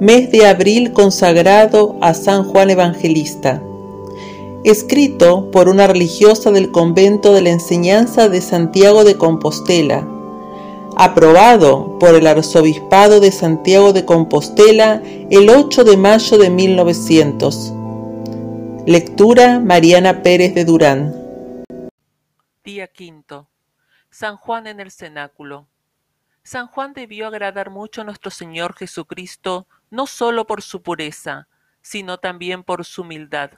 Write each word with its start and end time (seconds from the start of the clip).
mes 0.00 0.30
de 0.30 0.46
abril 0.46 0.92
consagrado 0.92 1.96
a 2.02 2.12
San 2.12 2.44
Juan 2.44 2.68
Evangelista. 2.68 3.62
Escrito 4.62 5.50
por 5.50 5.68
una 5.68 5.86
religiosa 5.86 6.50
del 6.50 6.70
convento 6.70 7.32
de 7.32 7.40
la 7.40 7.50
enseñanza 7.50 8.28
de 8.28 8.42
Santiago 8.42 9.04
de 9.04 9.16
Compostela. 9.16 10.06
Aprobado 10.96 11.98
por 11.98 12.14
el 12.14 12.26
Arzobispado 12.26 13.20
de 13.20 13.32
Santiago 13.32 13.94
de 13.94 14.04
Compostela 14.04 15.02
el 15.30 15.48
8 15.48 15.84
de 15.84 15.96
mayo 15.96 16.36
de 16.36 16.50
1900. 16.50 17.72
Lectura 18.86 19.60
Mariana 19.60 20.22
Pérez 20.22 20.54
de 20.54 20.64
Durán. 20.64 21.14
Día 22.64 22.86
quinto. 22.88 23.48
San 24.10 24.36
Juan 24.36 24.66
en 24.66 24.80
el 24.80 24.90
cenáculo. 24.90 25.66
San 26.42 26.68
Juan 26.68 26.92
debió 26.92 27.26
agradar 27.26 27.70
mucho 27.70 28.02
a 28.02 28.04
nuestro 28.04 28.30
Señor 28.30 28.74
Jesucristo, 28.74 29.66
no 29.90 30.06
sólo 30.06 30.46
por 30.46 30.62
su 30.62 30.82
pureza, 30.82 31.48
sino 31.80 32.18
también 32.18 32.62
por 32.64 32.84
su 32.84 33.02
humildad. 33.02 33.52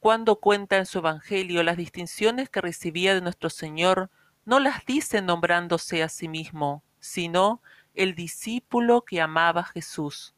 Cuando 0.00 0.36
cuenta 0.40 0.76
en 0.78 0.86
su 0.86 0.98
Evangelio 0.98 1.62
las 1.62 1.76
distinciones 1.76 2.50
que 2.50 2.60
recibía 2.60 3.14
de 3.14 3.20
nuestro 3.20 3.50
Señor, 3.50 4.10
no 4.44 4.58
las 4.58 4.84
dice 4.84 5.22
nombrándose 5.22 6.02
a 6.02 6.08
sí 6.08 6.28
mismo, 6.28 6.82
sino 6.98 7.62
el 7.94 8.14
discípulo 8.14 9.04
que 9.04 9.20
amaba 9.20 9.60
a 9.60 9.64
Jesús. 9.64 10.34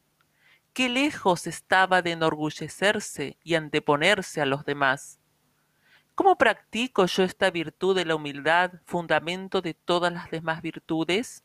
Qué 0.73 0.89
lejos 0.89 1.47
estaba 1.47 2.01
de 2.01 2.11
enorgullecerse 2.11 3.37
y 3.43 3.55
anteponerse 3.55 4.41
a 4.41 4.45
los 4.45 4.65
demás. 4.65 5.19
¿Cómo 6.13 6.37
practico 6.37 7.05
yo 7.05 7.23
esta 7.23 7.49
virtud 7.49 7.95
de 7.95 8.05
la 8.05 8.15
humildad, 8.15 8.73
fundamento 8.85 9.61
de 9.61 9.73
todas 9.73 10.13
las 10.13 10.29
demás 10.31 10.61
virtudes? 10.61 11.43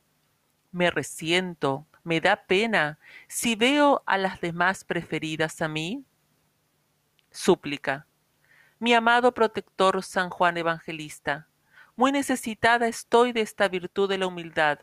me 0.72 0.90
resiento, 0.90 1.86
me 2.02 2.20
da 2.20 2.36
pena 2.36 2.98
si 3.28 3.54
veo 3.54 4.02
a 4.06 4.18
las 4.18 4.40
demás 4.40 4.84
preferidas 4.84 5.60
a 5.62 5.68
mí? 5.68 6.04
Súplica. 7.30 8.06
Mi 8.78 8.94
amado 8.94 9.32
protector 9.32 10.02
San 10.02 10.30
Juan 10.30 10.56
Evangelista, 10.56 11.48
muy 11.96 12.12
necesitada 12.12 12.88
estoy 12.88 13.32
de 13.32 13.42
esta 13.42 13.68
virtud 13.68 14.08
de 14.08 14.18
la 14.18 14.26
humildad. 14.26 14.78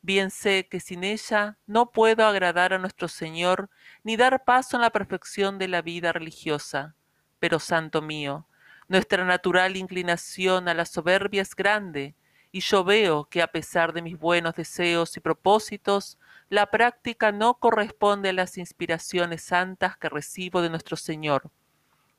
Bien 0.00 0.30
sé 0.30 0.66
que 0.68 0.80
sin 0.80 1.04
ella 1.04 1.58
no 1.66 1.90
puedo 1.90 2.26
agradar 2.26 2.72
a 2.72 2.78
nuestro 2.78 3.08
Señor 3.08 3.70
ni 4.02 4.16
dar 4.16 4.44
paso 4.44 4.76
en 4.76 4.82
la 4.82 4.90
perfección 4.90 5.58
de 5.58 5.68
la 5.68 5.82
vida 5.82 6.12
religiosa. 6.12 6.94
Pero, 7.38 7.58
Santo 7.58 8.02
mío, 8.02 8.46
nuestra 8.88 9.24
natural 9.24 9.76
inclinación 9.76 10.68
a 10.68 10.74
la 10.74 10.84
soberbia 10.84 11.42
es 11.42 11.54
grande, 11.54 12.14
y 12.52 12.60
yo 12.60 12.84
veo 12.84 13.24
que 13.24 13.42
a 13.42 13.48
pesar 13.48 13.92
de 13.92 14.02
mis 14.02 14.18
buenos 14.18 14.54
deseos 14.54 15.16
y 15.16 15.20
propósitos, 15.20 16.18
la 16.48 16.70
práctica 16.70 17.32
no 17.32 17.54
corresponde 17.54 18.30
a 18.30 18.32
las 18.32 18.58
inspiraciones 18.58 19.42
santas 19.42 19.96
que 19.96 20.08
recibo 20.08 20.62
de 20.62 20.70
nuestro 20.70 20.96
Señor. 20.96 21.50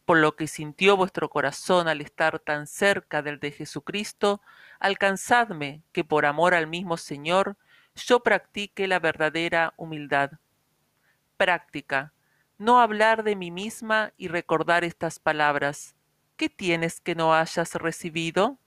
Por 0.06 0.18
lo 0.18 0.36
que 0.36 0.48
sintió 0.48 0.98
vuestro 0.98 1.30
corazón 1.30 1.88
al 1.88 2.02
estar 2.02 2.40
tan 2.40 2.68
cerca 2.68 3.22
del 3.22 3.40
de 3.40 3.52
Jesucristo, 3.52 4.42
alcanzadme 4.80 5.82
que 5.92 6.04
por 6.04 6.26
amor 6.26 6.54
al 6.54 6.68
mismo 6.68 6.98
Señor 6.98 7.58
yo 7.96 8.22
practique 8.22 8.88
la 8.88 9.00
verdadera 9.00 9.74
humildad. 9.78 10.32
Práctica. 11.38 12.14
No 12.58 12.80
hablar 12.80 13.24
de 13.24 13.36
mí 13.36 13.52
misma 13.52 14.14
y 14.18 14.28
recordar 14.28 14.84
estas 14.84 15.20
palabras. 15.20 15.96
¿Qué 16.38 16.50
tienes 16.50 17.00
que 17.02 17.16
no 17.16 17.34
hayas 17.34 17.74
recibido? 17.76 18.58